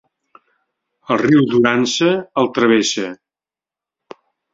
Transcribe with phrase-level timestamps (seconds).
[1.15, 2.07] El riu Durance
[2.45, 3.11] el travessa.